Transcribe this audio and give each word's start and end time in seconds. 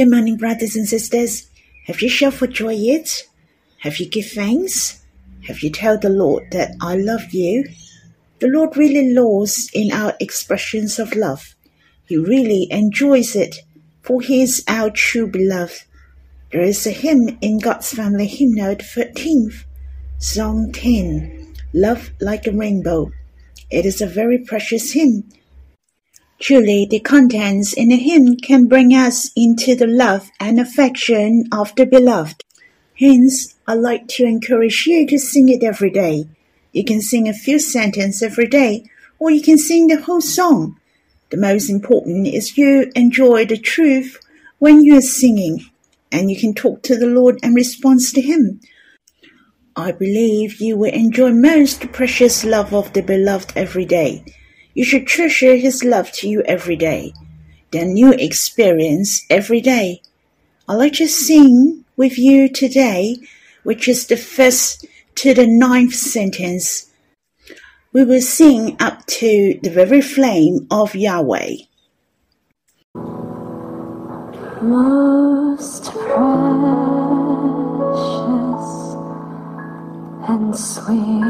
Good 0.00 0.10
morning, 0.10 0.38
brothers 0.38 0.76
and 0.76 0.88
sisters. 0.88 1.50
Have 1.84 2.00
you 2.00 2.08
shouted 2.08 2.38
for 2.38 2.46
joy 2.46 2.72
yet? 2.72 3.24
Have 3.80 3.98
you 3.98 4.08
give 4.08 4.30
thanks? 4.30 5.04
Have 5.46 5.60
you 5.62 5.68
told 5.68 6.00
the 6.00 6.08
Lord 6.08 6.44
that 6.52 6.74
I 6.80 6.96
love 6.96 7.34
you? 7.34 7.68
The 8.38 8.46
Lord 8.48 8.78
really 8.78 9.12
loves 9.12 9.68
in 9.74 9.92
our 9.92 10.14
expressions 10.18 10.98
of 10.98 11.14
love. 11.14 11.54
He 12.06 12.16
really 12.16 12.66
enjoys 12.70 13.36
it, 13.36 13.56
for 14.00 14.22
He 14.22 14.40
is 14.40 14.64
our 14.66 14.88
true 14.88 15.26
beloved. 15.26 15.84
There 16.50 16.62
is 16.62 16.86
a 16.86 16.92
hymn 16.92 17.36
in 17.42 17.58
God's 17.58 17.92
Family 17.92 18.26
Hymnal, 18.26 18.76
the 18.76 18.82
13th, 18.82 19.64
Song 20.16 20.72
10, 20.72 21.56
Love 21.74 22.10
Like 22.22 22.46
a 22.46 22.52
Rainbow. 22.52 23.12
It 23.68 23.84
is 23.84 24.00
a 24.00 24.06
very 24.06 24.38
precious 24.38 24.92
hymn 24.92 25.28
Truly, 26.40 26.86
the 26.88 27.00
contents 27.00 27.74
in 27.74 27.92
a 27.92 27.96
hymn 27.96 28.36
can 28.36 28.66
bring 28.66 28.92
us 28.94 29.30
into 29.36 29.74
the 29.74 29.86
love 29.86 30.30
and 30.40 30.58
affection 30.58 31.44
of 31.52 31.74
the 31.76 31.84
beloved. 31.84 32.42
Hence, 32.98 33.56
I 33.66 33.74
like 33.74 34.08
to 34.08 34.24
encourage 34.24 34.86
you 34.86 35.06
to 35.06 35.18
sing 35.18 35.50
it 35.50 35.62
every 35.62 35.90
day. 35.90 36.24
You 36.72 36.82
can 36.82 37.02
sing 37.02 37.28
a 37.28 37.34
few 37.34 37.58
sentences 37.58 38.22
every 38.22 38.48
day, 38.48 38.84
or 39.18 39.30
you 39.30 39.42
can 39.42 39.58
sing 39.58 39.88
the 39.88 40.00
whole 40.00 40.22
song. 40.22 40.80
The 41.28 41.36
most 41.36 41.68
important 41.68 42.26
is 42.26 42.56
you 42.56 42.90
enjoy 42.96 43.44
the 43.44 43.58
truth 43.58 44.18
when 44.58 44.82
you 44.82 44.96
are 44.96 45.02
singing, 45.02 45.66
and 46.10 46.30
you 46.30 46.40
can 46.40 46.54
talk 46.54 46.82
to 46.84 46.96
the 46.96 47.06
Lord 47.06 47.38
and 47.42 47.54
respond 47.54 48.00
to 48.14 48.20
Him. 48.22 48.62
I 49.76 49.92
believe 49.92 50.58
you 50.58 50.78
will 50.78 50.92
enjoy 50.92 51.32
most 51.32 51.92
precious 51.92 52.44
love 52.44 52.72
of 52.72 52.94
the 52.94 53.02
beloved 53.02 53.52
every 53.56 53.84
day. 53.84 54.24
You 54.74 54.84
should 54.84 55.06
treasure 55.06 55.56
his 55.56 55.82
love 55.82 56.12
to 56.12 56.28
you 56.28 56.42
every 56.42 56.76
day, 56.76 57.12
the 57.72 57.84
new 57.84 58.12
experience 58.12 59.26
every 59.28 59.60
day. 59.60 60.02
Like 60.68 60.94
to 60.94 61.08
sing 61.08 61.84
with 61.96 62.16
you 62.16 62.48
today, 62.48 63.16
which 63.64 63.88
is 63.88 64.06
the 64.06 64.16
first 64.16 64.86
to 65.16 65.34
the 65.34 65.46
ninth 65.46 65.94
sentence. 65.94 66.86
We 67.92 68.04
will 68.04 68.20
sing 68.20 68.76
up 68.78 69.04
to 69.06 69.58
the 69.62 69.70
very 69.70 70.00
flame 70.00 70.68
of 70.70 70.94
Yahweh. 70.94 71.56
Most 74.62 75.92
precious 75.92 76.30
and 80.28 80.56
sweet. 80.56 81.29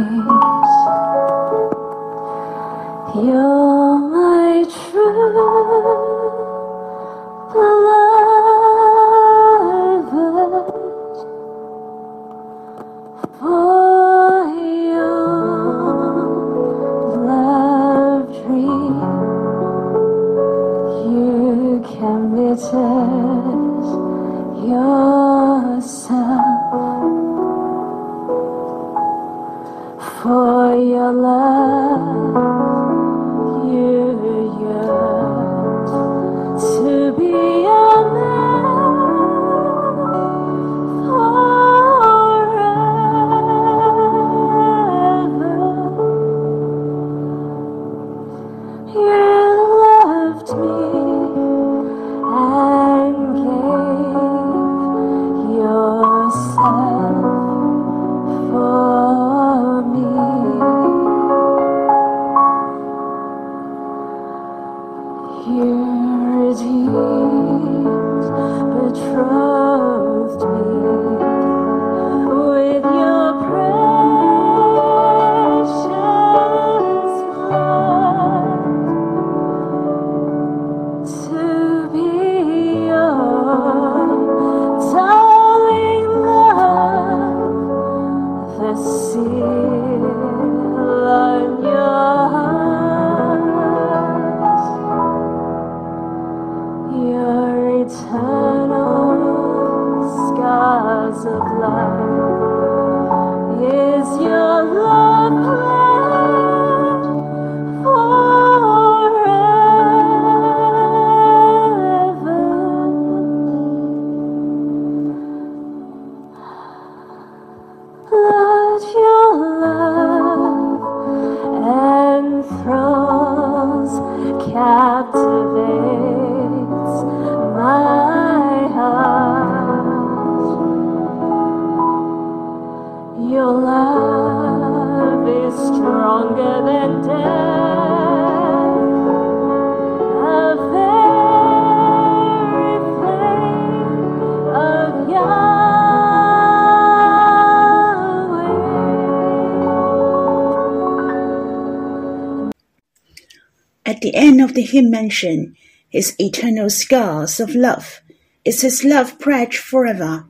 The 153.99 154.15
end 154.15 154.41
of 154.41 154.55
the 154.55 154.63
hymn 154.63 154.91
mention 154.91 155.57
his 155.89 156.15
eternal 156.21 156.71
scars 156.71 157.41
of 157.41 157.55
love. 157.55 158.01
Is 158.45 158.63
his 158.63 158.85
love 158.85 159.19
pledged 159.19 159.59
forever? 159.59 160.27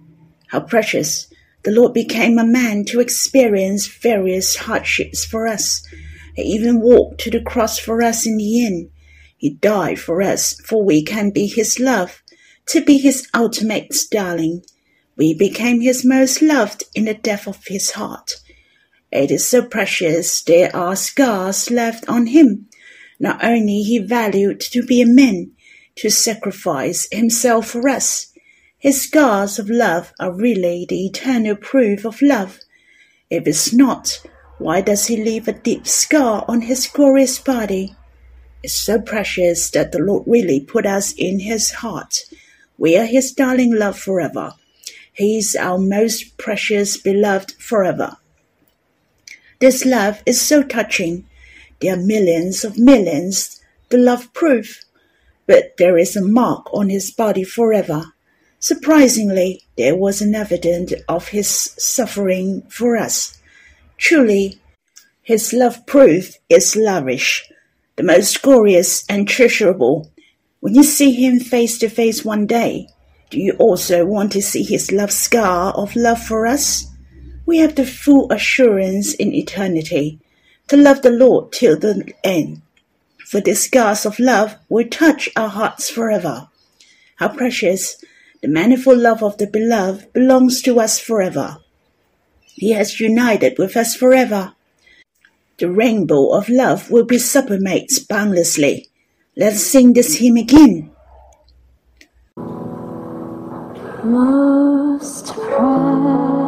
How 0.49 0.61
precious! 0.61 1.27
The 1.63 1.71
Lord 1.71 1.93
became 1.93 2.39
a 2.39 2.47
man 2.47 2.87
to 2.87 3.01
experience 3.01 3.87
various 3.87 4.57
hardships 4.57 5.27
for 5.27 5.47
us. 5.47 5.87
He 6.35 6.43
even 6.43 6.81
walked 6.81 7.21
to 7.21 7.31
the 7.31 7.43
cross 7.43 7.79
for 7.79 8.03
us 8.03 8.27
in 8.27 8.39
the 8.39 8.65
end. 8.65 8.91
He 9.37 9.51
died 9.51 10.01
for 10.01 10.23
us, 10.23 10.59
for 10.65 10.83
we 10.83 11.03
can 11.03 11.31
be 11.31 11.47
his 11.47 11.79
love, 11.79 12.23
to 12.69 12.81
be 12.83 12.97
his 12.97 13.29
ultimate 13.35 13.95
darling. 14.11 14.65
We 15.17 15.35
became 15.35 15.83
his 15.83 16.03
most 16.03 16.41
loved 16.41 16.85
in 16.95 17.05
the 17.05 17.15
depth 17.15 17.47
of 17.47 17.67
his 17.67 17.91
heart. 17.91 18.37
It 19.13 19.31
is 19.31 19.47
so 19.47 19.63
precious 19.63 20.41
there 20.43 20.75
are 20.75 20.97
scars 20.97 21.71
left 21.71 22.09
on 22.09 22.29
him 22.29 22.70
not 23.21 23.45
only 23.45 23.83
he 23.83 23.99
valued 23.99 24.59
to 24.59 24.83
be 24.83 25.03
a 25.03 25.07
man, 25.07 25.53
to 25.97 26.11
sacrifice 26.11 27.07
himself 27.13 27.69
for 27.69 27.89
us. 27.89 28.33
His 28.79 29.03
scars 29.03 29.59
of 29.59 29.69
love 29.69 30.15
are 30.19 30.33
really 30.33 30.87
the 30.89 31.05
eternal 31.05 31.55
proof 31.55 32.07
of 32.07 32.23
love. 32.23 32.59
If 33.29 33.47
it's 33.47 33.75
not, 33.75 34.23
why 34.59 34.81
does 34.81 35.07
he 35.07 35.23
leave 35.23 35.47
a 35.47 35.53
deep 35.53 35.87
scar 35.87 36.47
on 36.49 36.63
his 36.63 36.87
glorious 36.87 37.39
body? 37.39 37.95
It's 38.63 38.73
so 38.73 39.01
precious 39.01 39.71
that 39.71 39.93
the 39.93 39.99
Lord 39.99 40.25
really 40.27 40.61
put 40.61 40.87
us 40.87 41.13
in 41.13 41.41
his 41.41 41.71
heart. 41.71 42.25
We 42.79 42.97
are 42.97 43.05
his 43.05 43.33
darling 43.33 43.75
love 43.75 43.99
forever. 43.99 44.55
He 45.13 45.37
is 45.37 45.55
our 45.57 45.79
most 45.79 46.39
precious 46.39 46.97
beloved 46.97 47.53
forever. 47.53 48.17
This 49.61 49.85
love 49.85 50.23
is 50.25 50.41
so 50.41 50.63
touching 50.63 51.27
there 51.81 51.95
are 51.95 52.01
millions 52.01 52.65
of 52.65 52.79
millions, 52.79 53.61
the 53.89 53.99
love 53.99 54.33
proof, 54.33 54.85
but 55.47 55.77
there 55.79 55.97
is 55.97 56.15
a 56.15 56.25
mark 56.25 56.73
on 56.73 56.91
his 56.91 57.11
body 57.11 57.43
forever. 57.45 58.05
Surprisingly, 58.59 59.63
there 59.79 59.97
was 59.97 60.21
an 60.21 60.35
evidence 60.35 60.93
of 61.09 61.29
his 61.29 61.49
suffering 61.49 62.63
for 62.69 62.97
us. 62.97 63.41
Truly, 63.97 64.61
his 65.23 65.53
love 65.53 65.87
proof 65.87 66.37
is 66.49 66.77
lavish, 66.77 67.51
the 67.97 68.03
most 68.03 68.43
glorious 68.43 69.05
and 69.09 69.27
treasurable. 69.27 70.11
When 70.61 70.75
you 70.75 70.83
see 70.83 71.13
him 71.13 71.41
face 71.41 71.79
to 71.79 71.89
face 71.89 72.25
one 72.25 72.47
day, 72.47 72.89
do 73.31 73.41
you 73.41 73.53
also 73.59 74.05
want 74.05 74.33
to 74.33 74.43
see 74.43 74.63
his 74.63 74.93
love 74.93 75.13
scar 75.13 75.73
of 75.73 75.97
love 75.97 76.23
for 76.23 76.47
us? 76.47 76.87
We 77.47 77.59
have 77.59 77.75
the 77.75 77.87
full 77.87 78.31
assurance 78.31 79.15
in 79.15 79.35
eternity 79.35 80.20
to 80.71 80.77
love 80.77 81.03
the 81.03 81.11
Lord 81.11 81.51
till 81.51 81.77
the 81.77 82.15
end. 82.23 82.63
For 83.27 83.41
the 83.41 83.55
scars 83.55 84.07
of 84.07 84.21
love 84.21 84.57
will 84.69 84.87
touch 84.87 85.29
our 85.35 85.49
hearts 85.49 85.91
forever. 85.91 86.49
How 87.17 87.35
precious 87.35 87.97
the 88.41 88.47
manifold 88.47 88.99
love 88.99 89.21
of 89.21 89.37
the 89.39 89.49
beloved 89.49 90.13
belongs 90.13 90.63
to 90.63 90.79
us 90.79 91.01
forever. 91.01 91.59
He 92.55 92.71
has 92.71 93.01
united 93.01 93.59
with 93.59 93.77
us 93.77 93.97
forever. 93.97 94.55
The 95.59 95.69
rainbow 95.69 96.31
of 96.31 96.49
love 96.49 96.89
will 96.89 97.05
be 97.05 97.19
sublimated 97.19 98.07
boundlessly. 98.09 98.91
Let 99.37 99.55
us 99.55 99.65
sing 99.65 99.95
this 99.95 100.19
hymn 100.19 100.37
again. 100.37 100.93
most 104.05 105.35
precious 105.35 106.40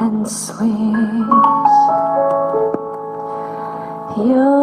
and 0.00 0.26
sweet. 0.26 0.70
You're 4.16 4.59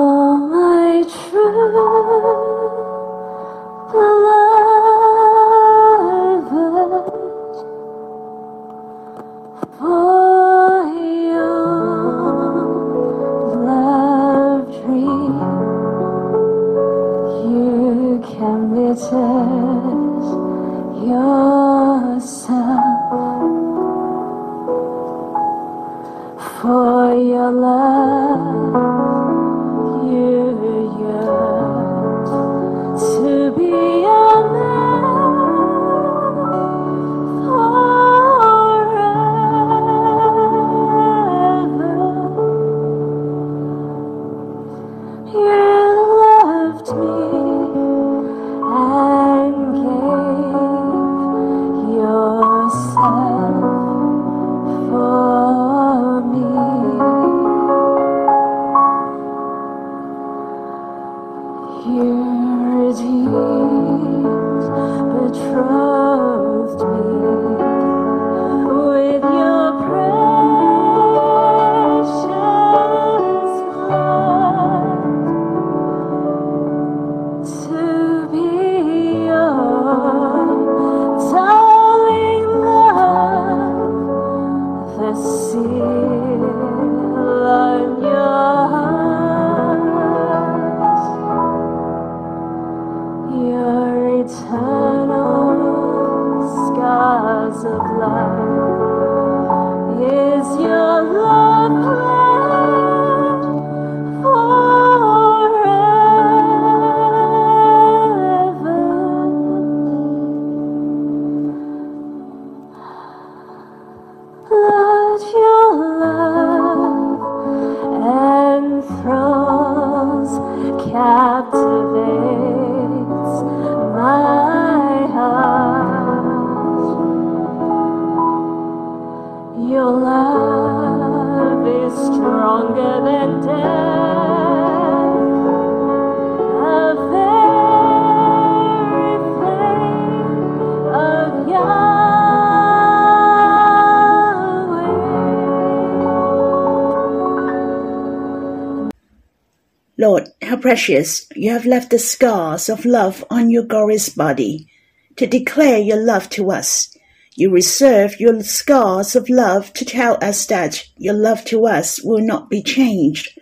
Lord, 149.99 150.29
how 150.43 150.57
precious 150.57 151.27
you 151.35 151.51
have 151.51 151.65
left 151.65 151.89
the 151.89 151.97
scars 151.97 152.69
of 152.69 152.85
love 152.85 153.25
on 153.31 153.49
your 153.49 153.63
glorious 153.63 154.09
body 154.09 154.67
to 155.15 155.25
declare 155.25 155.79
your 155.79 155.97
love 155.97 156.29
to 156.31 156.51
us. 156.51 156.95
You 157.35 157.49
reserve 157.49 158.19
your 158.19 158.41
scars 158.43 159.15
of 159.15 159.27
love 159.27 159.73
to 159.73 159.85
tell 159.85 160.17
us 160.23 160.45
that 160.47 160.87
your 160.97 161.15
love 161.15 161.43
to 161.45 161.65
us 161.65 161.99
will 162.03 162.19
not 162.19 162.49
be 162.49 162.61
changed. 162.61 163.39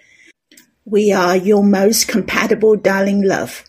We 0.86 1.12
are 1.12 1.36
your 1.36 1.63
most 1.63 2.08
compatible 2.08 2.77
darling 2.77 3.22
love. 3.22 3.63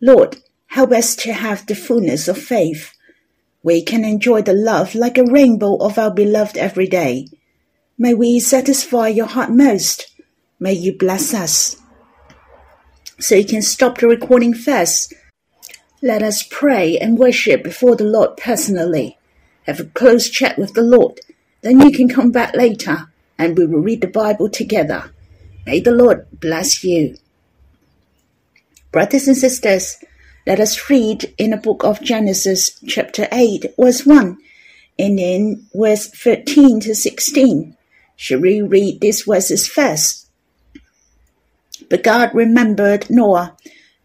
Lord, 0.00 0.36
help 0.68 0.92
us 0.92 1.14
to 1.16 1.34
have 1.34 1.66
the 1.66 1.74
fullness 1.74 2.28
of 2.28 2.38
faith. 2.38 2.92
We 3.62 3.82
can 3.82 4.04
enjoy 4.04 4.42
the 4.42 4.54
love 4.54 4.94
like 4.94 5.18
a 5.18 5.24
rainbow 5.24 5.76
of 5.76 5.98
our 5.98 6.12
beloved 6.12 6.56
every 6.56 6.86
day. 6.86 7.28
May 7.98 8.14
we 8.14 8.40
satisfy 8.40 9.08
your 9.08 9.26
heart 9.26 9.50
most. 9.50 10.06
May 10.58 10.72
you 10.72 10.96
bless 10.96 11.34
us. 11.34 11.81
So 13.22 13.36
you 13.36 13.44
can 13.44 13.62
stop 13.62 13.98
the 13.98 14.08
recording 14.08 14.52
first. 14.52 15.14
Let 16.02 16.24
us 16.24 16.42
pray 16.42 16.98
and 16.98 17.16
worship 17.16 17.62
before 17.62 17.94
the 17.94 18.02
Lord 18.02 18.36
personally. 18.36 19.16
Have 19.66 19.78
a 19.78 19.84
close 19.84 20.28
chat 20.28 20.58
with 20.58 20.74
the 20.74 20.82
Lord. 20.82 21.20
Then 21.60 21.78
you 21.78 21.92
can 21.92 22.08
come 22.08 22.32
back 22.32 22.56
later 22.56 23.12
and 23.38 23.56
we 23.56 23.64
will 23.64 23.78
read 23.78 24.00
the 24.00 24.08
Bible 24.08 24.48
together. 24.50 25.12
May 25.64 25.78
the 25.78 25.92
Lord 25.92 26.26
bless 26.32 26.82
you. 26.82 27.16
Brothers 28.90 29.28
and 29.28 29.36
sisters, 29.36 29.98
let 30.44 30.58
us 30.58 30.90
read 30.90 31.32
in 31.38 31.50
the 31.50 31.58
book 31.58 31.84
of 31.84 32.02
Genesis, 32.02 32.76
chapter 32.88 33.28
8, 33.30 33.66
verse 33.78 34.04
1, 34.04 34.36
and 34.98 35.18
then 35.20 35.68
verse 35.72 36.08
13 36.08 36.80
to 36.80 36.94
16. 36.96 37.76
Shall 38.16 38.40
we 38.40 38.62
read 38.62 39.00
these 39.00 39.22
verses 39.22 39.68
first? 39.68 40.21
But 41.92 42.04
God 42.04 42.30
remembered 42.32 43.10
Noah 43.10 43.54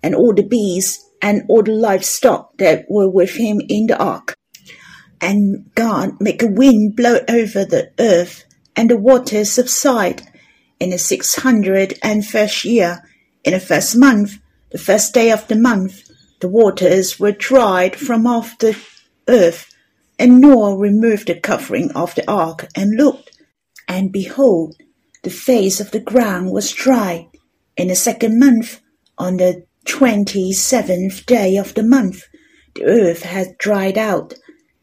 and 0.04 0.14
all 0.14 0.34
the 0.34 0.44
beasts 0.44 1.10
and 1.22 1.44
all 1.48 1.64
the 1.64 1.72
livestock 1.72 2.58
that 2.58 2.84
were 2.90 3.10
with 3.10 3.38
him 3.38 3.62
in 3.70 3.88
the 3.88 3.98
ark. 3.98 4.36
And 5.22 5.74
God 5.74 6.20
made 6.20 6.44
a 6.44 6.48
wind 6.48 6.98
blow 6.98 7.20
over 7.30 7.64
the 7.64 7.94
earth, 7.98 8.44
and 8.76 8.90
the 8.90 8.98
waters 8.98 9.54
subside. 9.54 10.22
In 10.82 10.90
the 10.90 10.98
six 10.98 11.36
hundred 11.36 11.98
and 12.04 12.28
first 12.28 12.66
year, 12.66 13.06
in 13.46 13.54
the 13.54 13.60
first 13.62 13.96
month, 13.96 14.34
the 14.72 14.78
first 14.78 15.14
day 15.14 15.32
of 15.32 15.48
the 15.48 15.56
month, 15.56 16.12
the 16.42 16.50
waters 16.50 17.18
were 17.18 17.32
dried 17.32 17.96
from 17.96 18.28
off 18.28 18.60
the 18.60 18.78
earth. 19.30 19.74
And 20.20 20.42
Noah 20.42 20.78
removed 20.78 21.28
the 21.28 21.40
covering 21.40 21.92
of 21.94 22.14
the 22.16 22.30
ark 22.30 22.68
and 22.76 22.98
looked, 22.98 23.32
and 23.88 24.12
behold, 24.12 24.76
the 25.24 25.30
face 25.30 25.80
of 25.80 25.92
the 25.92 26.02
ground 26.02 26.52
was 26.52 26.74
dry. 26.74 27.30
In 27.78 27.90
the 27.90 27.96
second 27.96 28.40
month, 28.40 28.82
on 29.20 29.38
the 29.38 29.64
twenty 29.86 30.52
seventh 30.52 31.26
day 31.28 31.58
of 31.58 31.76
the 31.76 31.84
month, 31.84 32.24
The 32.76 32.86
earth 32.86 33.24
had 33.24 33.58
dried 33.58 33.98
out. 33.98 34.34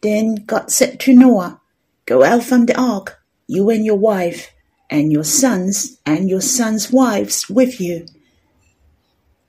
Then 0.00 0.36
God 0.46 0.70
said 0.70 1.00
to 1.00 1.12
Noah, 1.12 1.60
Go 2.06 2.22
out 2.22 2.44
from 2.44 2.66
the 2.66 2.78
ark, 2.78 3.18
you 3.46 3.70
and 3.70 3.84
your 3.84 3.96
wife, 3.96 4.50
and 4.90 5.10
your 5.12 5.24
sons 5.24 5.98
and 6.06 6.28
your 6.28 6.40
sons' 6.40 6.92
wives 6.92 7.48
with 7.48 7.80
you. 7.80 8.06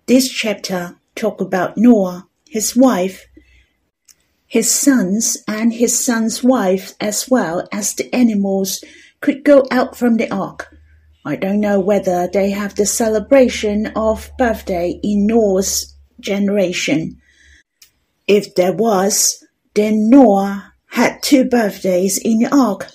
This 0.07 0.29
chapter 0.29 0.97
talk 1.15 1.41
about 1.41 1.77
Noah, 1.77 2.27
his 2.47 2.75
wife, 2.75 3.25
his 4.47 4.71
sons 4.71 5.37
and 5.47 5.73
his 5.73 5.97
sons' 5.97 6.43
wives 6.43 6.95
as 6.99 7.29
well 7.29 7.67
as 7.71 7.93
the 7.93 8.13
animals 8.13 8.83
could 9.21 9.43
go 9.43 9.65
out 9.71 9.95
from 9.95 10.17
the 10.17 10.31
ark. 10.31 10.74
I 11.27 11.35
don't 11.35 11.59
know 11.59 11.79
whether 11.79 12.27
they 12.31 12.51
have 12.51 12.75
the 12.75 12.85
celebration 12.85 13.87
of 13.95 14.29
birthday 14.37 14.99
in 15.01 15.25
Noah's 15.25 15.95
generation. 16.19 17.19
If 18.27 18.53
there 18.53 18.73
was, 18.73 19.43
then 19.73 20.11
Noah 20.11 20.73
had 20.85 21.23
two 21.23 21.45
birthdays 21.45 22.19
in 22.19 22.39
the 22.39 22.55
ark. 22.55 22.87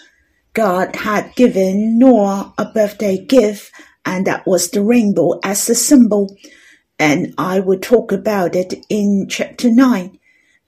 God 0.52 0.94
had 0.94 1.34
given 1.34 1.98
Noah 1.98 2.54
a 2.56 2.66
birthday 2.66 3.18
gift, 3.18 3.72
and 4.04 4.24
that 4.28 4.46
was 4.46 4.70
the 4.70 4.82
rainbow 4.82 5.40
as 5.42 5.68
a 5.68 5.74
symbol. 5.74 6.36
And 7.00 7.34
I 7.36 7.58
will 7.58 7.80
talk 7.80 8.12
about 8.12 8.54
it 8.54 8.74
in 8.88 9.26
chapter 9.28 9.72
9. 9.72 10.18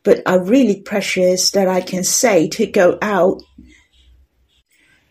But 0.02 0.23
are 0.26 0.42
really 0.42 0.81
precious 0.81 1.52
that 1.52 1.69
I 1.69 1.81
can 1.81 2.02
say 2.02 2.49
to 2.49 2.66
go 2.66 2.99
out 3.00 3.40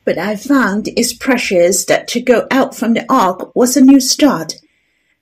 but 0.04 0.18
I 0.18 0.36
found 0.36 0.88
it's 0.88 1.14
precious 1.14 1.86
that 1.86 2.08
to 2.10 2.22
go 2.22 2.48
out 2.50 2.76
from 2.76 2.94
the 2.94 3.06
ark 3.12 3.56
was 3.56 3.78
a 3.78 3.82
new 3.82 4.00
start. 4.00 4.56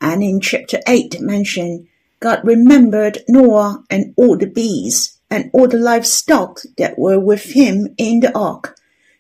And 0.02 0.24
in 0.24 0.40
chapter 0.40 0.80
8 0.88 1.20
mentioned, 1.20 1.88
God 2.20 2.42
remembered 2.44 3.20
Noah 3.28 3.84
and 3.90 4.14
all 4.16 4.38
the 4.38 4.48
bees 4.48 5.18
and 5.30 5.50
all 5.54 5.68
the 5.68 5.78
livestock 5.78 6.62
that 6.78 6.98
were 6.98 7.20
with 7.20 7.52
him 7.54 7.94
in 7.98 8.22
the 8.22 8.38
ark. 8.38 8.78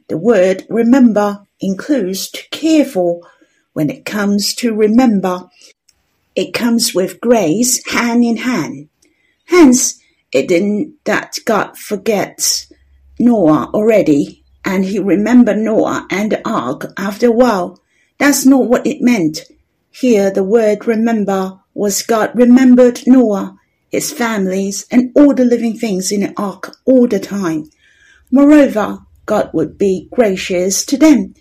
The 0.07 0.17
word 0.17 0.65
remember 0.69 1.45
includes 1.59 2.29
to 2.31 2.47
care 2.49 2.85
for. 2.85 3.21
When 3.73 3.89
it 3.89 4.03
comes 4.03 4.55
to 4.55 4.73
remember, 4.73 5.49
it 6.35 6.53
comes 6.53 6.93
with 6.93 7.21
grace 7.21 7.87
hand 7.91 8.23
in 8.23 8.37
hand. 8.37 8.89
Hence, 9.45 9.99
it 10.31 10.47
didn't 10.47 10.95
that 11.05 11.37
God 11.45 11.77
forgets 11.77 12.71
Noah 13.19 13.69
already 13.73 14.38
and 14.69 14.85
he 14.85 14.99
remembered 14.99 15.57
Noah 15.57 16.05
and 16.11 16.31
the 16.31 16.47
ark 16.47 16.93
after 16.95 17.27
a 17.27 17.31
while. 17.31 17.81
That's 18.19 18.45
not 18.45 18.69
what 18.69 18.85
it 18.85 19.01
meant. 19.01 19.45
Here 19.89 20.29
the 20.29 20.43
word 20.43 20.85
remember 20.85 21.59
was 21.73 22.03
God 22.03 22.29
remembered 22.35 23.01
Noah, 23.07 23.57
his 23.89 24.11
families, 24.11 24.85
and 24.91 25.11
all 25.15 25.33
the 25.33 25.43
living 25.43 25.75
things 25.75 26.11
in 26.11 26.21
the 26.21 26.33
ark 26.37 26.77
all 26.85 27.07
the 27.07 27.19
time. 27.19 27.71
Moreover, 28.31 28.99
God 29.25 29.49
would 29.53 29.79
be 29.79 30.07
gracious 30.11 30.85
to 30.85 30.97
them. 30.97 31.33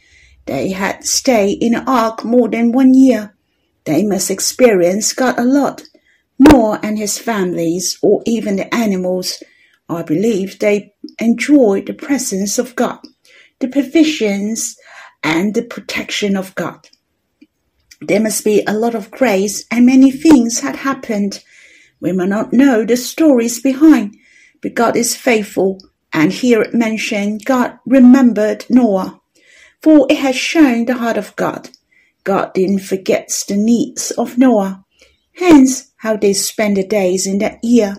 They 0.46 0.70
had 0.70 1.04
stayed 1.04 1.62
in 1.62 1.72
the 1.72 1.84
ark 1.84 2.24
more 2.24 2.48
than 2.48 2.72
one 2.72 2.94
year. 2.94 3.36
They 3.84 4.06
must 4.06 4.30
experience 4.30 5.12
God 5.12 5.38
a 5.38 5.44
lot. 5.44 5.82
Noah 6.38 6.80
and 6.82 6.96
his 6.96 7.18
families, 7.18 7.98
or 8.00 8.22
even 8.24 8.56
the 8.56 8.74
animals, 8.74 9.42
I 9.86 10.02
believe 10.02 10.58
they 10.58 10.92
enjoyed 11.18 11.86
the 11.86 11.94
presence 11.94 12.58
of 12.58 12.76
God, 12.76 12.98
the 13.60 13.68
provisions, 13.68 14.76
and 15.22 15.54
the 15.54 15.62
protection 15.62 16.36
of 16.36 16.54
God. 16.54 16.88
There 18.00 18.20
must 18.20 18.44
be 18.44 18.62
a 18.66 18.74
lot 18.74 18.94
of 18.94 19.10
grace, 19.10 19.64
and 19.70 19.84
many 19.84 20.10
things 20.10 20.60
had 20.60 20.76
happened. 20.76 21.42
We 22.00 22.12
may 22.12 22.26
not 22.26 22.52
know 22.52 22.84
the 22.84 22.96
stories 22.96 23.60
behind, 23.60 24.16
but 24.62 24.74
God 24.74 24.96
is 24.96 25.16
faithful, 25.16 25.80
and 26.12 26.32
here 26.32 26.62
it 26.62 26.74
mentioned 26.74 27.44
God 27.44 27.78
remembered 27.84 28.64
Noah, 28.70 29.20
for 29.82 30.06
it 30.08 30.18
has 30.18 30.36
shown 30.36 30.86
the 30.86 30.94
heart 30.94 31.16
of 31.16 31.34
God. 31.36 31.70
God 32.24 32.54
didn't 32.54 32.80
forget 32.80 33.30
the 33.48 33.56
needs 33.56 34.12
of 34.12 34.38
Noah. 34.38 34.84
Hence, 35.36 35.92
how 35.96 36.16
they 36.16 36.32
spend 36.32 36.76
the 36.76 36.86
days 36.86 37.26
in 37.26 37.38
that 37.38 37.58
year 37.62 37.96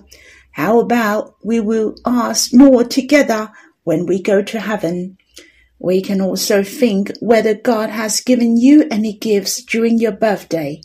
how 0.60 0.80
about 0.80 1.36
we 1.42 1.62
will 1.62 1.96
ask 2.06 2.54
Noah 2.54 2.84
together 2.84 3.50
when 3.86 4.06
we 4.06 4.22
go 4.22 4.42
to 4.42 4.60
heaven? 4.60 5.18
We 5.80 6.02
can 6.02 6.20
also 6.20 6.62
think 6.62 7.12
whether 7.22 7.54
God 7.54 7.90
has 7.90 8.20
given 8.20 8.58
you 8.58 8.86
any 8.92 9.14
gifts 9.14 9.64
during 9.64 9.98
your 9.98 10.12
birthday. 10.12 10.82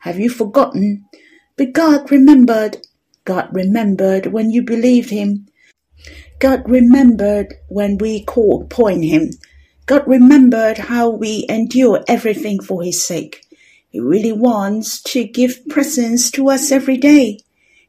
Have 0.00 0.20
you 0.20 0.30
forgotten? 0.30 1.04
But 1.56 1.72
God 1.72 2.10
remembered. 2.10 2.78
God 3.24 3.48
remembered 3.52 4.26
when 4.26 4.50
you 4.50 4.62
believed 4.62 5.10
Him. 5.10 5.48
God 6.38 6.62
remembered 6.68 7.54
when 7.68 7.98
we 7.98 8.22
called 8.22 8.64
upon 8.64 9.02
Him. 9.02 9.30
God 9.86 10.06
remembered 10.06 10.78
how 10.78 11.10
we 11.10 11.44
endure 11.48 12.04
everything 12.06 12.60
for 12.60 12.84
His 12.84 13.04
sake. 13.04 13.42
He 13.88 13.98
really 13.98 14.32
wants 14.32 15.02
to 15.04 15.24
give 15.24 15.66
presents 15.68 16.30
to 16.32 16.50
us 16.50 16.70
every 16.70 16.98
day. 16.98 17.40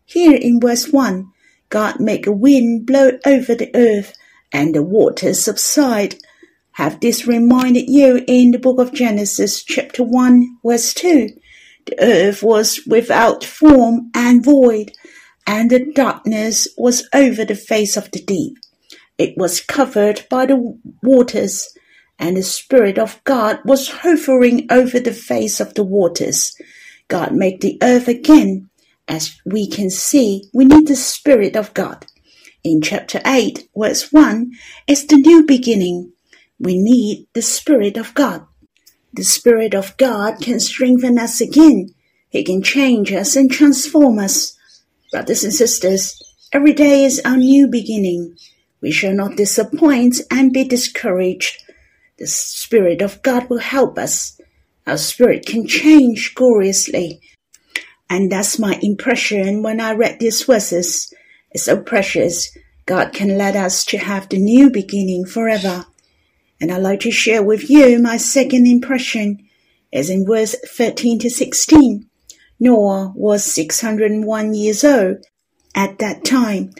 Here 0.05 0.35
in 0.35 0.59
verse 0.59 0.87
1, 0.87 1.31
God 1.69 1.99
make 1.99 2.25
a 2.25 2.31
wind 2.31 2.85
blow 2.85 3.11
over 3.25 3.53
the 3.53 3.69
earth 3.75 4.13
and 4.51 4.73
the 4.73 4.81
waters 4.81 5.43
subside. 5.43 6.15
Have 6.77 6.99
this 6.99 7.25
reminded 7.25 7.89
you 7.89 8.23
in 8.27 8.51
the 8.51 8.59
book 8.59 8.79
of 8.79 8.93
Genesis 8.93 9.63
chapter 9.63 10.03
1 10.03 10.57
verse 10.63 10.93
2. 10.93 11.29
The 11.87 11.95
earth 11.99 12.43
was 12.43 12.81
without 12.85 13.43
form 13.43 14.11
and 14.13 14.45
void, 14.45 14.91
and 15.47 15.71
the 15.71 15.91
darkness 15.91 16.67
was 16.77 17.09
over 17.15 17.43
the 17.43 17.55
face 17.55 17.97
of 17.97 18.11
the 18.11 18.21
deep. 18.21 18.59
It 19.17 19.35
was 19.35 19.59
covered 19.59 20.27
by 20.29 20.45
the 20.45 20.77
waters, 21.01 21.67
and 22.19 22.37
the 22.37 22.43
Spirit 22.43 22.99
of 22.99 23.23
God 23.23 23.57
was 23.65 23.89
hovering 23.89 24.67
over 24.69 24.99
the 24.99 25.13
face 25.13 25.59
of 25.59 25.73
the 25.73 25.83
waters. 25.83 26.55
God 27.07 27.31
made 27.31 27.61
the 27.61 27.79
earth 27.81 28.07
again, 28.07 28.69
as 29.07 29.35
we 29.47 29.67
can 29.67 29.89
see, 29.89 30.43
we 30.53 30.65
need 30.65 30.85
the 30.87 30.95
Spirit 30.95 31.55
of 31.55 31.73
God. 31.73 32.05
In 32.63 32.83
chapter 32.83 33.19
8, 33.25 33.67
verse 33.75 34.11
1, 34.11 34.51
it's 34.85 35.05
the 35.05 35.17
new 35.17 35.43
beginning. 35.43 36.13
We 36.59 36.77
need 36.77 37.27
the 37.33 37.41
Spirit 37.41 37.97
of 37.97 38.13
God. 38.13 38.45
The 39.13 39.23
Spirit 39.23 39.73
of 39.73 39.95
God 39.97 40.41
can 40.41 40.59
strengthen 40.59 41.17
us 41.17 41.41
again. 41.41 41.89
He 42.29 42.43
can 42.43 42.61
change 42.61 43.11
us 43.11 43.35
and 43.35 43.51
transform 43.51 44.19
us. 44.19 44.57
Brothers 45.11 45.43
and 45.43 45.53
sisters, 45.53 46.21
every 46.51 46.73
day 46.73 47.05
is 47.05 47.21
our 47.23 47.37
new 47.37 47.67
beginning. 47.67 48.35
We 48.81 48.91
shall 48.91 49.13
not 49.13 49.37
disappoint 49.37 50.21
and 50.29 50.53
be 50.53 50.63
discouraged. 50.63 51.61
The 52.19 52.27
Spirit 52.27 53.01
of 53.01 53.21
God 53.21 53.49
will 53.49 53.59
help 53.59 53.97
us. 53.97 54.39
Our 54.85 54.97
spirit 54.97 55.45
can 55.45 55.67
change 55.67 56.33
gloriously 56.35 57.21
and 58.09 58.31
that's 58.31 58.57
my 58.57 58.79
impression 58.81 59.63
when 59.63 59.81
I 59.81 59.93
read 59.93 60.19
these 60.19 60.43
verses. 60.43 61.13
It's 61.51 61.65
so 61.65 61.81
precious. 61.81 62.55
God 62.85 63.13
can 63.13 63.37
let 63.37 63.55
us 63.55 63.83
to 63.85 63.97
have 63.97 64.29
the 64.29 64.39
new 64.39 64.69
beginning 64.69 65.25
forever. 65.25 65.85
And 66.59 66.71
I'd 66.71 66.81
like 66.81 67.01
to 67.01 67.11
share 67.11 67.43
with 67.43 67.69
you 67.69 67.99
my 67.99 68.17
second 68.17 68.67
impression 68.67 69.47
as 69.93 70.09
in 70.09 70.25
verse 70.25 70.55
13 70.65 71.19
to 71.19 71.29
16. 71.29 72.09
Noah 72.59 73.13
was 73.15 73.43
601 73.43 74.53
years 74.53 74.83
old. 74.83 75.25
At 75.75 75.99
that 75.99 76.25
time, 76.25 76.71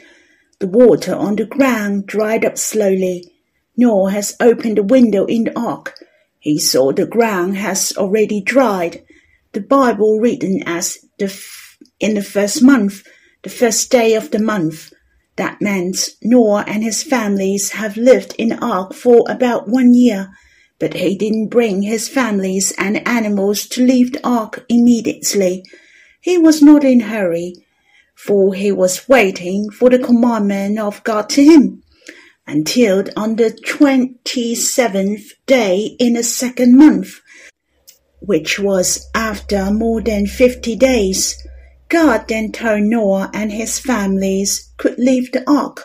the 0.58 0.66
water 0.66 1.14
on 1.14 1.36
the 1.36 1.44
ground 1.44 2.06
dried 2.06 2.44
up 2.44 2.58
slowly. 2.58 3.32
Noah 3.76 4.10
has 4.10 4.36
opened 4.40 4.76
the 4.76 4.82
window 4.82 5.24
in 5.26 5.44
the 5.44 5.58
ark. 5.58 5.94
He 6.40 6.58
saw 6.58 6.92
the 6.92 7.06
ground 7.06 7.56
has 7.56 7.92
already 7.96 8.40
dried. 8.40 9.04
The 9.52 9.60
Bible 9.60 10.18
written 10.18 10.62
as 10.66 10.98
the 11.18 11.26
f- 11.26 11.78
in 12.00 12.14
the 12.14 12.22
first 12.22 12.62
month, 12.62 13.06
the 13.42 13.50
first 13.50 13.90
day 13.90 14.14
of 14.14 14.32
the 14.32 14.40
month. 14.40 14.92
That 15.38 15.62
meant 15.62 16.10
Noah 16.20 16.64
and 16.66 16.82
his 16.82 17.02
families 17.02 17.70
have 17.70 17.96
lived 17.96 18.34
in 18.38 18.52
ark 18.52 18.92
for 18.92 19.24
about 19.28 19.68
one 19.68 19.94
year, 19.94 20.30
but 20.80 20.94
he 20.94 21.16
didn't 21.16 21.48
bring 21.48 21.82
his 21.82 22.08
families 22.08 22.72
and 22.76 23.06
animals 23.08 23.66
to 23.68 23.84
leave 23.84 24.12
the 24.12 24.26
ark 24.26 24.66
immediately. 24.68 25.62
He 26.20 26.36
was 26.36 26.60
not 26.60 26.82
in 26.82 27.00
hurry, 27.00 27.54
for 28.16 28.52
he 28.52 28.72
was 28.72 29.08
waiting 29.08 29.70
for 29.70 29.88
the 29.88 30.00
commandment 30.00 30.78
of 30.80 31.04
God 31.04 31.28
to 31.30 31.44
him 31.44 31.84
until 32.46 33.04
on 33.16 33.36
the 33.36 33.56
twenty 33.64 34.56
seventh 34.56 35.32
day 35.46 35.96
in 36.00 36.14
the 36.14 36.22
second 36.22 36.76
month 36.76 37.20
which 38.20 38.58
was 38.58 39.08
after 39.14 39.70
more 39.70 40.02
than 40.02 40.26
fifty 40.26 40.74
days. 40.74 41.36
God 41.88 42.28
then 42.28 42.52
told 42.52 42.82
Noah 42.82 43.30
and 43.32 43.50
his 43.50 43.78
families 43.78 44.72
could 44.76 44.98
leave 44.98 45.32
the 45.32 45.48
ark. 45.50 45.84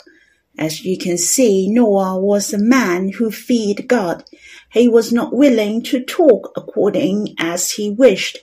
As 0.58 0.84
you 0.84 0.98
can 0.98 1.18
see, 1.18 1.70
Noah 1.70 2.20
was 2.20 2.54
a 2.54 2.58
man 2.58 3.10
who 3.10 3.32
feared 3.32 3.88
God. 3.88 4.24
He 4.72 4.88
was 4.88 5.12
not 5.12 5.34
willing 5.34 5.82
to 5.84 6.04
talk 6.04 6.52
according 6.56 7.36
as 7.40 7.72
he 7.72 7.90
wished. 7.90 8.38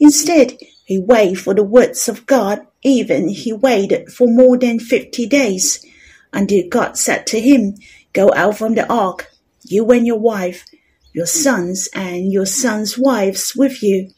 Instead, 0.00 0.56
he 0.84 0.98
waited 0.98 1.38
for 1.40 1.54
the 1.54 1.64
words 1.64 2.08
of 2.08 2.26
God 2.26 2.66
Even 2.82 3.28
he 3.28 3.52
waited 3.52 4.12
for 4.12 4.26
more 4.26 4.58
than 4.58 4.80
fifty 4.80 5.26
days 5.26 5.84
until 6.32 6.68
God 6.68 6.96
said 6.96 7.26
to 7.28 7.40
him, 7.40 7.74
Go 8.12 8.32
out 8.34 8.58
from 8.58 8.74
the 8.74 8.90
ark, 8.92 9.28
you 9.62 9.88
and 9.90 10.06
your 10.06 10.18
wife, 10.18 10.64
your 11.14 11.26
sons 11.26 11.88
and 11.94 12.32
your 12.32 12.46
sons' 12.46 12.98
wives 12.98 13.54
with 13.54 13.82
you. 13.82 14.10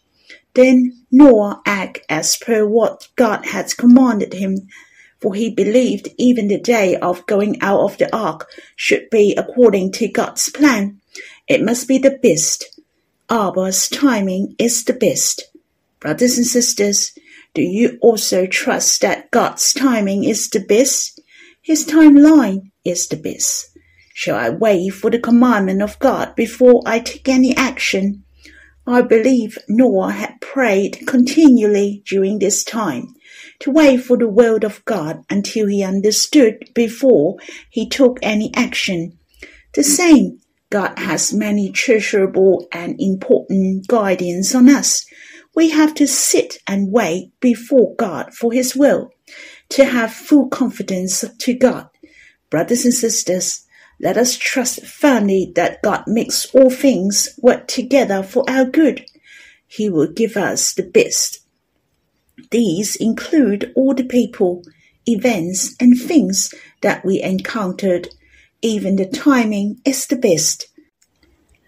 Then 0.54 1.06
Noah 1.10 1.60
acted 1.66 2.04
as 2.08 2.36
per 2.36 2.66
what 2.66 3.08
God 3.16 3.46
had 3.46 3.76
commanded 3.76 4.34
him, 4.34 4.68
for 5.20 5.34
he 5.34 5.50
believed 5.50 6.08
even 6.18 6.48
the 6.48 6.60
day 6.60 6.96
of 6.96 7.26
going 7.26 7.60
out 7.60 7.80
of 7.80 7.98
the 7.98 8.14
ark 8.14 8.48
should 8.76 9.08
be 9.10 9.34
according 9.36 9.92
to 9.92 10.08
God's 10.08 10.48
plan. 10.50 11.00
It 11.48 11.62
must 11.62 11.88
be 11.88 11.98
the 11.98 12.18
best. 12.22 12.80
Abba's 13.30 13.88
timing 13.88 14.54
is 14.58 14.84
the 14.84 14.92
best. 14.92 15.50
Brothers 15.98 16.36
and 16.36 16.46
sisters, 16.46 17.12
do 17.54 17.62
you 17.62 17.98
also 18.02 18.46
trust 18.46 19.00
that 19.00 19.30
God's 19.30 19.72
timing 19.72 20.24
is 20.24 20.50
the 20.50 20.60
best? 20.60 21.20
His 21.62 21.86
timeline 21.86 22.70
is 22.84 23.08
the 23.08 23.16
best. 23.16 23.70
Shall 24.12 24.36
I 24.36 24.50
wait 24.50 24.90
for 24.90 25.10
the 25.10 25.18
commandment 25.18 25.80
of 25.80 25.98
God 25.98 26.34
before 26.36 26.82
I 26.84 26.98
take 26.98 27.28
any 27.28 27.56
action? 27.56 28.23
I 28.86 29.02
believe 29.02 29.58
Noah 29.68 30.12
had 30.12 30.40
prayed 30.40 31.06
continually 31.06 32.02
during 32.06 32.38
this 32.38 32.64
time 32.64 33.14
to 33.60 33.70
wait 33.70 33.98
for 33.98 34.16
the 34.16 34.28
word 34.28 34.64
of 34.64 34.84
God 34.84 35.24
until 35.30 35.66
he 35.66 35.82
understood 35.82 36.70
before 36.74 37.36
he 37.70 37.88
took 37.88 38.18
any 38.22 38.52
action. 38.54 39.18
The 39.74 39.82
same, 39.82 40.40
God 40.70 40.98
has 40.98 41.32
many 41.32 41.70
treasurable 41.72 42.66
and 42.72 42.96
important 43.00 43.86
guidance 43.88 44.54
on 44.54 44.68
us 44.68 45.06
we 45.54 45.70
have 45.70 45.94
to 45.94 46.06
sit 46.06 46.58
and 46.66 46.90
wait 46.90 47.32
before 47.40 47.94
God 47.96 48.34
for 48.34 48.52
His 48.52 48.74
will, 48.74 49.10
to 49.70 49.84
have 49.84 50.12
full 50.12 50.48
confidence 50.48 51.24
to 51.38 51.54
God. 51.54 51.88
Brothers 52.50 52.84
and 52.84 52.94
sisters, 52.94 53.63
let 54.00 54.16
us 54.16 54.36
trust 54.36 54.84
firmly 54.84 55.52
that 55.54 55.82
God 55.82 56.04
makes 56.06 56.46
all 56.54 56.70
things 56.70 57.38
work 57.40 57.68
together 57.68 58.22
for 58.22 58.48
our 58.48 58.64
good. 58.64 59.06
He 59.66 59.88
will 59.88 60.08
give 60.08 60.36
us 60.36 60.74
the 60.74 60.82
best. 60.82 61.40
These 62.50 62.96
include 62.96 63.72
all 63.74 63.94
the 63.94 64.04
people, 64.04 64.62
events, 65.06 65.74
and 65.80 65.98
things 65.98 66.52
that 66.80 67.04
we 67.04 67.22
encountered. 67.22 68.08
Even 68.62 68.96
the 68.96 69.06
timing 69.06 69.80
is 69.84 70.06
the 70.06 70.16
best. 70.16 70.68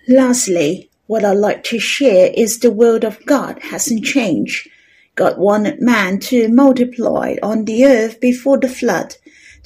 Lastly, 0.09 0.91
what 1.07 1.25
I'd 1.25 1.33
like 1.33 1.63
to 1.65 1.79
share 1.79 2.33
is 2.35 2.59
the 2.59 2.71
word 2.71 3.05
of 3.05 3.25
God 3.27 3.61
hasn't 3.63 4.05
changed. 4.05 4.69
God 5.15 5.39
wanted 5.39 5.81
man 5.81 6.19
to 6.21 6.49
multiply 6.49 7.37
on 7.43 7.65
the 7.65 7.85
earth 7.87 8.21
before 8.21 8.59
the 8.59 8.69
flood, 8.69 9.17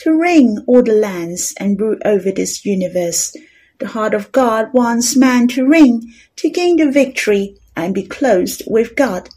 to 0.00 0.18
reign 0.18 0.58
all 0.66 0.82
the 0.82 0.92
lands 0.92 1.54
and 1.58 1.80
rule 1.80 1.98
over 2.04 2.32
this 2.32 2.64
universe. 2.64 3.36
The 3.78 3.88
heart 3.88 4.14
of 4.14 4.32
God 4.32 4.72
wants 4.72 5.16
man 5.16 5.48
to 5.48 5.66
reign, 5.66 6.12
to 6.36 6.50
gain 6.50 6.76
the 6.76 6.90
victory 6.90 7.56
and 7.76 7.94
be 7.94 8.06
closed 8.06 8.62
with 8.66 8.96
God. 8.96 9.28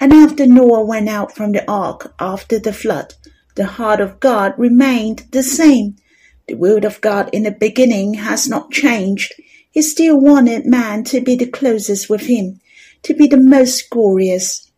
And 0.00 0.12
after 0.12 0.46
Noah 0.46 0.84
went 0.84 1.08
out 1.08 1.34
from 1.34 1.52
the 1.52 1.68
ark 1.70 2.14
after 2.18 2.58
the 2.58 2.72
flood, 2.72 3.14
the 3.54 3.66
heart 3.66 4.00
of 4.00 4.18
God 4.18 4.54
remained 4.56 5.26
the 5.30 5.42
same. 5.42 5.96
The 6.48 6.54
word 6.54 6.84
of 6.84 7.00
God 7.00 7.30
in 7.32 7.44
the 7.44 7.52
beginning 7.52 8.14
has 8.14 8.48
not 8.48 8.72
changed. 8.72 9.32
He 9.70 9.82
still 9.82 10.18
wanted 10.20 10.66
man 10.66 11.04
to 11.04 11.20
be 11.20 11.36
the 11.36 11.46
closest 11.46 12.10
with 12.10 12.22
him, 12.22 12.60
to 13.04 13.14
be 13.14 13.28
the 13.28 13.36
most 13.36 13.88
glorious. 13.90 14.70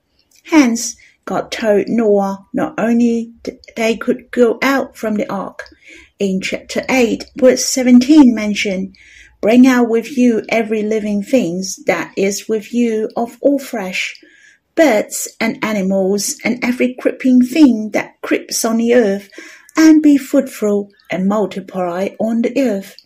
Hence, 0.45 0.97
God 1.25 1.50
told 1.50 1.88
Noah 1.88 2.47
not 2.52 2.75
only 2.78 3.33
they 3.76 3.97
could 3.97 4.31
go 4.31 4.59
out 4.62 4.97
from 4.97 5.14
the 5.14 5.31
ark. 5.33 5.64
In 6.19 6.40
chapter 6.40 6.82
8, 6.89 7.25
verse 7.37 7.65
17 7.65 8.34
mentioned, 8.34 8.97
Bring 9.41 9.67
out 9.67 9.89
with 9.89 10.17
you 10.17 10.43
every 10.49 10.82
living 10.82 11.23
thing 11.23 11.63
that 11.87 12.13
is 12.17 12.49
with 12.49 12.73
you 12.73 13.10
of 13.17 13.37
all 13.41 13.58
flesh, 13.58 14.19
birds 14.75 15.28
and 15.41 15.63
animals, 15.63 16.37
and 16.45 16.65
every 16.65 16.95
creeping 16.95 17.43
thing 17.43 17.91
that 17.91 18.21
creeps 18.23 18.65
on 18.65 18.78
the 18.78 18.95
earth, 18.95 19.28
and 19.76 20.02
be 20.02 20.17
fruitful 20.17 20.91
and 21.10 21.28
multiply 21.28 22.08
on 22.19 22.43
the 22.43 22.58
earth. 22.58 22.97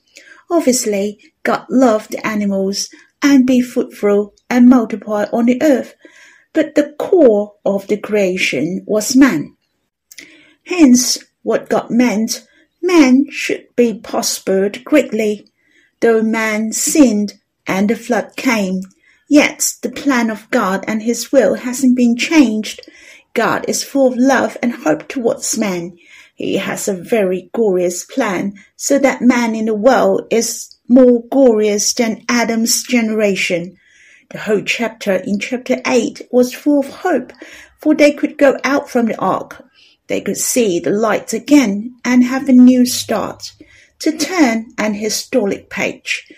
Obviously, 0.51 1.19
God 1.43 1.67
loved 1.69 2.11
the 2.11 2.27
animals 2.27 2.89
and 3.23 3.47
be 3.47 3.61
fruitful 3.61 4.35
and 4.49 4.69
multiply 4.69 5.27
on 5.33 5.47
the 5.47 5.61
earth, 5.63 5.95
but 6.53 6.75
the 6.75 6.95
core 6.99 7.55
of 7.65 7.87
the 7.87 7.97
creation 7.97 8.85
was 8.87 9.17
man. 9.17 9.57
Hence, 10.65 11.19
what 11.43 11.69
God 11.69 11.91
meant, 11.91 12.47
man 12.83 13.27
should 13.31 13.67
be 13.77 13.95
prospered 13.95 14.85
greatly. 14.85 15.49
Though 16.01 16.23
man 16.23 16.73
sinned 16.73 17.35
and 17.67 17.91
the 17.91 17.97
flood 17.97 18.37
came, 18.37 18.83
yet 19.29 19.75
the 19.83 19.91
plan 19.91 20.31
of 20.31 20.51
God 20.51 20.85
and 20.87 21.03
his 21.03 21.33
will 21.33 21.55
hasn't 21.55 21.97
been 21.97 22.17
changed. 22.17 22.81
God 23.35 23.65
is 23.69 23.85
full 23.85 24.13
of 24.13 24.19
love 24.19 24.57
and 24.63 24.73
hope 24.73 25.09
towards 25.09 25.59
man. 25.59 25.97
He 26.35 26.57
has 26.57 26.87
a 26.87 26.95
very 26.95 27.51
glorious 27.53 28.05
plan 28.05 28.55
so 28.77 28.99
that 28.99 29.23
man 29.23 29.55
in 29.55 29.67
the 29.67 29.75
world 29.75 30.27
is 30.31 30.77
more 30.89 31.25
glorious 31.31 31.93
than 31.95 32.25
Adam's 32.29 32.83
generation. 32.85 33.77
The 34.31 34.39
whole 34.39 34.61
chapter 34.63 35.15
in 35.15 35.39
chapter 35.39 35.81
8 35.87 36.29
was 36.31 36.53
full 36.53 36.81
of 36.81 36.91
hope, 36.91 37.33
for 37.79 37.95
they 37.95 38.13
could 38.13 38.37
go 38.37 38.59
out 38.63 38.91
from 38.91 39.07
the 39.07 39.19
ark. 39.19 39.65
They 40.09 40.21
could 40.21 40.37
see 40.37 40.81
the 40.81 40.91
light 40.91 41.33
again 41.33 41.97
and 42.05 42.25
have 42.25 42.49
a 42.49 42.53
new 42.53 42.85
start. 42.85 43.53
To 44.01 44.17
turn 44.17 44.73
an 44.77 44.95
historic 44.95 45.71
page. 45.71 46.31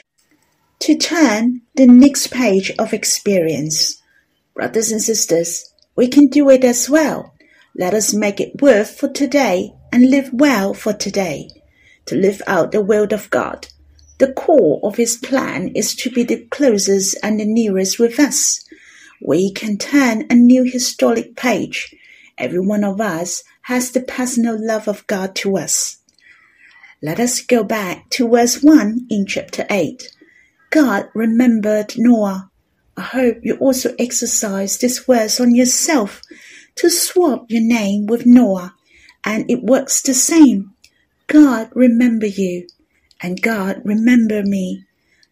To 0.80 0.96
turn 0.96 1.62
the 1.74 1.86
next 1.86 2.28
page 2.28 2.72
of 2.78 2.92
experience. 2.92 4.00
Brothers 4.54 4.92
and 4.92 5.02
sisters, 5.02 5.72
we 5.96 6.08
can 6.08 6.28
do 6.28 6.48
it 6.48 6.64
as 6.64 6.88
well. 6.88 7.34
Let 7.76 7.92
us 7.92 8.14
make 8.14 8.40
it 8.40 8.62
worth 8.62 8.98
for 8.98 9.08
today 9.08 9.72
and 9.92 10.10
live 10.10 10.30
well 10.32 10.74
for 10.74 10.92
today, 10.92 11.48
to 12.06 12.14
live 12.14 12.40
out 12.46 12.72
the 12.72 12.82
will 12.82 13.12
of 13.12 13.30
God. 13.30 13.68
The 14.20 14.34
core 14.34 14.80
of 14.82 14.96
His 14.96 15.16
plan 15.16 15.68
is 15.74 15.94
to 15.96 16.10
be 16.10 16.24
the 16.24 16.44
closest 16.50 17.16
and 17.22 17.40
the 17.40 17.46
nearest 17.46 17.98
with 17.98 18.20
us. 18.20 18.62
We 19.18 19.50
can 19.50 19.78
turn 19.78 20.26
a 20.28 20.34
new 20.34 20.64
historic 20.64 21.36
page. 21.36 21.96
Every 22.36 22.60
one 22.60 22.84
of 22.84 23.00
us 23.00 23.42
has 23.62 23.90
the 23.90 24.02
personal 24.02 24.58
love 24.60 24.88
of 24.88 25.06
God 25.06 25.34
to 25.36 25.56
us. 25.56 25.96
Let 27.02 27.18
us 27.18 27.40
go 27.40 27.64
back 27.64 28.10
to 28.10 28.28
verse 28.28 28.62
1 28.62 29.06
in 29.08 29.24
chapter 29.24 29.64
8. 29.70 30.14
God 30.68 31.08
remembered 31.14 31.94
Noah. 31.96 32.50
I 32.98 33.00
hope 33.00 33.38
you 33.42 33.56
also 33.56 33.94
exercise 33.98 34.76
this 34.76 34.98
verse 34.98 35.40
on 35.40 35.54
yourself 35.54 36.20
to 36.74 36.90
swap 36.90 37.46
your 37.48 37.62
name 37.62 38.04
with 38.04 38.26
Noah 38.26 38.74
and 39.24 39.50
it 39.50 39.62
works 39.62 40.02
the 40.02 40.12
same. 40.12 40.74
God 41.26 41.70
remember 41.74 42.26
you, 42.26 42.66
and 43.22 43.42
God 43.42 43.82
remember 43.84 44.42
me. 44.42 44.84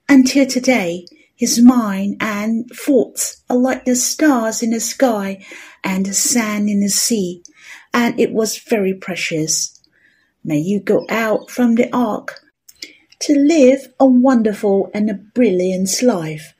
Until 0.08 0.46
today, 0.46 1.06
his 1.36 1.62
mind 1.62 2.16
and 2.20 2.68
thoughts 2.70 3.42
are 3.48 3.56
like 3.56 3.84
the 3.84 3.94
stars 3.94 4.62
in 4.62 4.70
the 4.70 4.80
sky 4.80 5.44
and 5.84 6.06
the 6.06 6.14
sand 6.14 6.68
in 6.68 6.80
the 6.80 6.88
sea, 6.88 7.42
and 7.94 8.18
it 8.18 8.32
was 8.32 8.58
very 8.58 8.94
precious. 8.94 9.80
May 10.42 10.58
you 10.58 10.80
go 10.80 11.06
out 11.08 11.50
from 11.50 11.74
the 11.74 11.88
ark 11.94 12.40
to 13.20 13.34
live 13.38 13.88
a 14.00 14.06
wonderful 14.06 14.90
and 14.94 15.10
a 15.10 15.14
brilliant 15.14 16.02
life. 16.02 16.54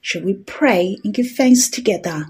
Shall 0.00 0.22
we 0.22 0.34
pray 0.34 0.98
and 1.04 1.12
give 1.12 1.30
thanks 1.32 1.68
together? 1.68 2.26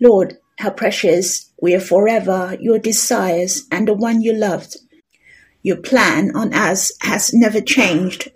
Lord, 0.00 0.38
how 0.58 0.70
precious 0.70 1.50
we 1.60 1.74
are 1.74 1.80
forever 1.80 2.56
your 2.60 2.78
desires 2.78 3.66
and 3.70 3.88
the 3.88 3.94
one 3.94 4.22
you 4.22 4.32
loved. 4.32 4.76
Your 5.62 5.76
plan 5.76 6.34
on 6.34 6.52
us 6.52 6.92
has 7.02 7.32
never 7.32 7.60
changed. 7.60 8.30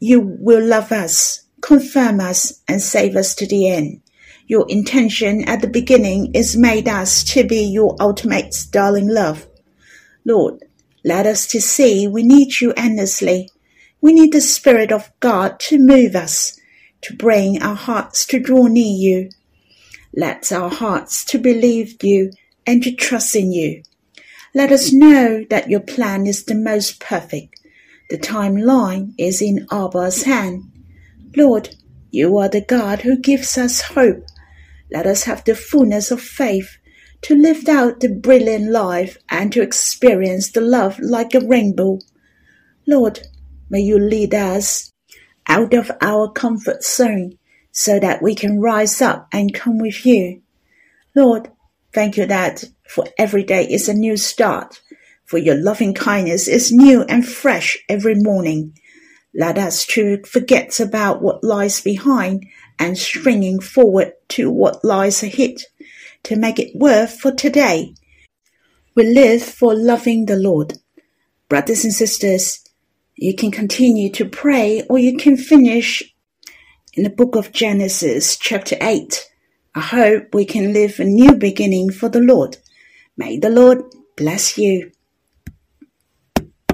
You 0.00 0.20
will 0.20 0.64
love 0.64 0.90
us, 0.90 1.42
confirm 1.60 2.20
us, 2.20 2.62
and 2.66 2.82
save 2.82 3.16
us 3.16 3.34
to 3.36 3.46
the 3.46 3.68
end. 3.68 4.00
Your 4.48 4.66
intention 4.68 5.48
at 5.48 5.60
the 5.60 5.68
beginning 5.68 6.32
is 6.34 6.56
made 6.56 6.88
us 6.88 7.24
to 7.24 7.44
be 7.44 7.62
your 7.62 7.96
ultimate 8.00 8.54
darling 8.70 9.08
love. 9.08 9.46
Lord, 10.24 10.64
let 11.04 11.26
us 11.26 11.46
to 11.48 11.60
see 11.60 12.08
we 12.08 12.22
need 12.22 12.60
you 12.60 12.72
endlessly. 12.76 13.48
We 14.00 14.12
need 14.12 14.32
the 14.32 14.40
Spirit 14.40 14.92
of 14.92 15.10
God 15.20 15.58
to 15.60 15.78
move 15.78 16.14
us, 16.14 16.58
to 17.02 17.16
bring 17.16 17.62
our 17.62 17.74
hearts 17.74 18.26
to 18.26 18.40
draw 18.40 18.66
near 18.66 18.84
you, 18.84 19.30
let 20.14 20.50
our 20.50 20.70
hearts 20.70 21.24
to 21.26 21.38
believe 21.38 22.02
you 22.02 22.32
and 22.66 22.82
to 22.82 22.94
trust 22.94 23.36
in 23.36 23.52
you. 23.52 23.82
Let 24.56 24.72
us 24.72 24.90
know 24.90 25.44
that 25.50 25.68
your 25.68 25.80
plan 25.80 26.26
is 26.26 26.44
the 26.44 26.54
most 26.54 26.98
perfect. 26.98 27.60
The 28.08 28.16
timeline 28.16 29.12
is 29.18 29.42
in 29.42 29.66
Abba's 29.70 30.22
hand. 30.22 30.72
Lord, 31.36 31.76
you 32.10 32.38
are 32.38 32.48
the 32.48 32.62
God 32.62 33.02
who 33.02 33.18
gives 33.18 33.58
us 33.58 33.82
hope. 33.82 34.24
Let 34.90 35.06
us 35.06 35.24
have 35.24 35.44
the 35.44 35.54
fullness 35.54 36.10
of 36.10 36.22
faith 36.22 36.78
to 37.24 37.34
live 37.34 37.68
out 37.68 38.00
the 38.00 38.08
brilliant 38.08 38.70
life 38.70 39.18
and 39.28 39.52
to 39.52 39.60
experience 39.60 40.52
the 40.52 40.62
love 40.62 40.98
like 41.00 41.34
a 41.34 41.40
rainbow. 41.40 41.98
Lord, 42.86 43.28
may 43.68 43.80
you 43.80 43.98
lead 43.98 44.34
us 44.34 44.90
out 45.46 45.74
of 45.74 45.90
our 46.00 46.32
comfort 46.32 46.82
zone 46.82 47.36
so 47.72 48.00
that 48.00 48.22
we 48.22 48.34
can 48.34 48.58
rise 48.58 49.02
up 49.02 49.28
and 49.34 49.52
come 49.52 49.76
with 49.76 50.06
you. 50.06 50.40
Lord, 51.14 51.50
thank 51.92 52.16
you 52.16 52.24
that 52.24 52.64
for 52.88 53.06
every 53.18 53.42
day 53.42 53.64
is 53.64 53.88
a 53.88 53.94
new 53.94 54.16
start, 54.16 54.80
for 55.24 55.38
your 55.38 55.56
loving 55.56 55.94
kindness 55.94 56.48
is 56.48 56.72
new 56.72 57.02
and 57.02 57.26
fresh 57.26 57.76
every 57.88 58.14
morning. 58.14 58.78
Let 59.34 59.58
us 59.58 59.84
to 59.88 60.22
forget 60.24 60.80
about 60.80 61.20
what 61.20 61.44
lies 61.44 61.80
behind 61.80 62.46
and 62.78 62.96
springing 62.96 63.60
forward 63.60 64.12
to 64.28 64.50
what 64.50 64.84
lies 64.84 65.22
ahead 65.22 65.56
to 66.22 66.36
make 66.36 66.58
it 66.58 66.74
worth 66.74 67.20
for 67.20 67.32
today. 67.32 67.94
We 68.94 69.04
live 69.04 69.42
for 69.42 69.74
loving 69.74 70.26
the 70.26 70.36
Lord. 70.36 70.78
Brothers 71.48 71.84
and 71.84 71.92
sisters, 71.92 72.64
you 73.14 73.34
can 73.34 73.50
continue 73.50 74.10
to 74.12 74.24
pray 74.24 74.82
or 74.88 74.98
you 74.98 75.16
can 75.16 75.36
finish 75.36 76.02
in 76.94 77.04
the 77.04 77.10
book 77.10 77.36
of 77.36 77.52
Genesis, 77.52 78.36
chapter 78.36 78.76
8. 78.80 79.30
I 79.74 79.80
hope 79.80 80.34
we 80.34 80.46
can 80.46 80.72
live 80.72 80.98
a 80.98 81.04
new 81.04 81.34
beginning 81.34 81.92
for 81.92 82.08
the 82.08 82.20
Lord. 82.20 82.56
May 83.16 83.38
the 83.38 83.50
Lord 83.50 83.84
bless 84.16 84.58
you. 84.58 84.92